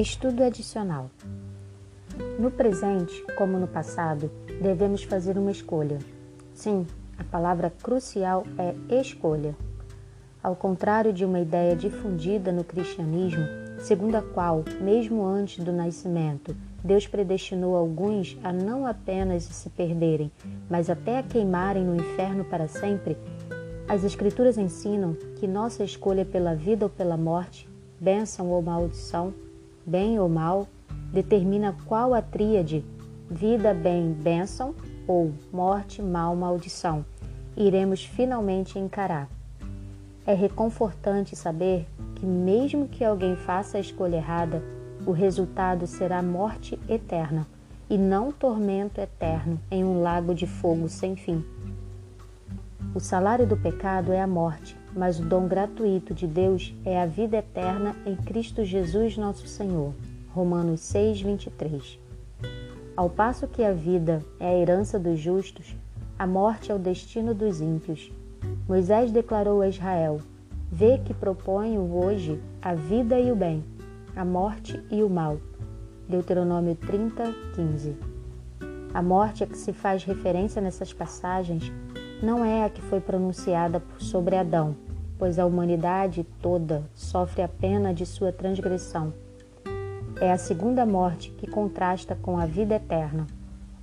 [0.00, 1.10] Estudo adicional.
[2.38, 5.98] No presente, como no passado, devemos fazer uma escolha.
[6.54, 6.86] Sim,
[7.18, 9.54] a palavra crucial é escolha.
[10.42, 13.44] Ao contrário de uma ideia difundida no cristianismo,
[13.78, 20.32] segundo a qual, mesmo antes do nascimento, Deus predestinou alguns a não apenas se perderem,
[20.70, 23.18] mas até a queimarem no inferno para sempre,
[23.86, 27.68] as Escrituras ensinam que nossa escolha pela vida ou pela morte,
[28.00, 29.34] bênção ou maldição,
[29.86, 30.66] bem ou mal,
[31.12, 32.84] determina qual a tríade
[33.30, 34.74] vida, bem, bênção
[35.06, 37.04] ou morte, mal, maldição
[37.56, 39.28] iremos finalmente encarar.
[40.26, 44.62] É reconfortante saber que, mesmo que alguém faça a escolha errada,
[45.06, 47.46] o resultado será morte eterna
[47.88, 51.44] e não tormento eterno em um lago de fogo sem fim.
[52.94, 57.06] O salário do pecado é a morte, mas o dom gratuito de Deus é a
[57.06, 59.94] vida eterna em Cristo Jesus, nosso Senhor.
[60.32, 61.98] Romanos 6, 23.
[62.96, 65.74] Ao passo que a vida é a herança dos justos,
[66.18, 68.12] a morte é o destino dos ímpios.
[68.68, 70.20] Moisés declarou a Israel:
[70.70, 73.64] Vê que proponho hoje a vida e o bem,
[74.14, 75.38] a morte e o mal.
[76.08, 77.96] Deuteronômio 30, 15.
[78.92, 81.72] A morte a que se faz referência nessas passagens
[82.22, 84.76] não é a que foi pronunciada sobre Adão,
[85.18, 89.12] pois a humanidade toda sofre a pena de sua transgressão.
[90.20, 93.26] É a segunda morte que contrasta com a vida eterna.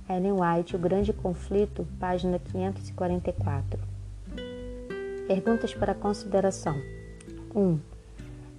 [0.08, 3.80] Ellen White, O Grande Conflito, página 544.
[5.26, 6.76] Perguntas para consideração.
[7.54, 7.60] 1.
[7.60, 7.80] Um,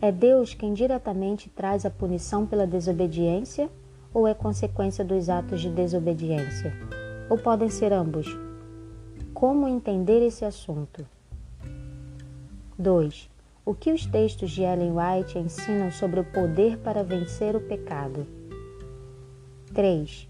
[0.02, 3.69] é Deus quem diretamente traz a punição pela desobediência
[4.13, 6.73] ou é consequência dos atos de desobediência?
[7.30, 8.48] Ou podem ser ambos?
[9.40, 11.08] Como entender esse assunto?
[12.78, 13.30] 2.
[13.66, 18.28] O que os textos de Ellen White ensinam sobre o poder para vencer o pecado?
[19.74, 20.28] 3.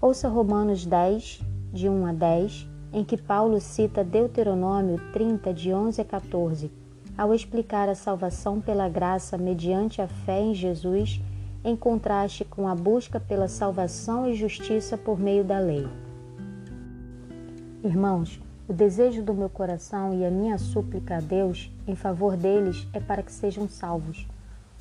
[0.00, 1.40] Ouça Romanos 10,
[1.72, 6.70] de 1 a 10, em que Paulo cita Deuteronômio 30, de 11 a 14
[7.16, 11.20] ao explicar a salvação pela graça mediante a fé em Jesus,
[11.64, 15.84] em contraste com a busca pela salvação e justiça por meio da lei.
[17.84, 22.88] Irmãos, o desejo do meu coração e a minha súplica a Deus em favor deles
[22.92, 24.26] é para que sejam salvos,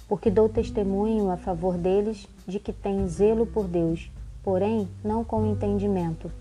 [0.07, 5.45] porque dou testemunho a favor deles de que têm zelo por Deus, porém não com
[5.45, 6.31] entendimento.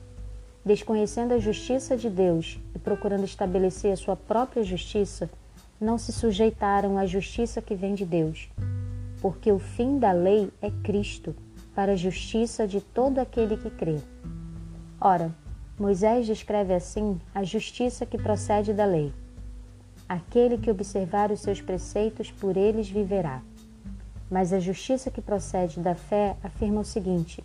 [0.65, 5.29] Desconhecendo a justiça de Deus e procurando estabelecer a sua própria justiça,
[5.79, 8.49] não se sujeitaram à justiça que vem de Deus,
[9.21, 11.37] porque o fim da lei é Cristo,
[11.75, 13.99] para a justiça de todo aquele que crê.
[14.99, 15.31] Ora,
[15.79, 19.13] Moisés descreve assim a justiça que procede da lei.
[20.09, 23.43] Aquele que observar os seus preceitos, por eles viverá.
[24.31, 27.45] Mas a justiça que procede da fé afirma o seguinte: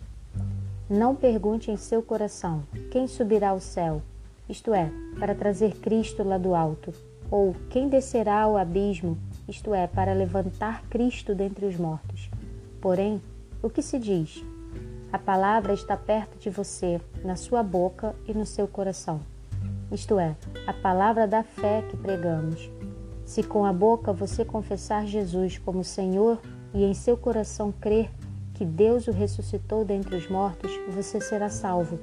[0.88, 4.00] Não pergunte em seu coração: quem subirá ao céu?
[4.48, 6.92] Isto é, para trazer Cristo lá do alto
[7.32, 9.16] ou quem descerá ao abismo,
[9.48, 12.28] isto é, para levantar Cristo dentre os mortos.
[12.78, 13.22] Porém,
[13.62, 14.44] o que se diz?
[15.12, 19.20] A palavra está perto de você, na sua boca e no seu coração.
[19.92, 20.34] Isto é,
[20.66, 22.70] a palavra da fé que pregamos.
[23.26, 26.40] Se com a boca você confessar Jesus como Senhor
[26.72, 28.10] e em seu coração crer
[28.54, 31.98] que Deus o ressuscitou dentre os mortos, você será salvo.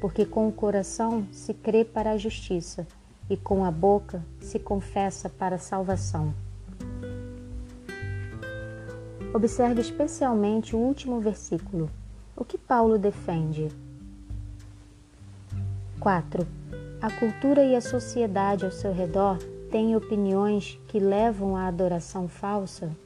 [0.00, 2.86] Porque com o coração se crê para a justiça
[3.28, 6.32] e com a boca se confessa para a salvação.
[9.34, 11.90] Observe especialmente o último versículo.
[12.40, 13.68] O que Paulo defende?
[16.00, 16.46] 4.
[16.98, 19.36] A cultura e a sociedade ao seu redor
[19.70, 22.96] têm opiniões que levam à adoração falsa?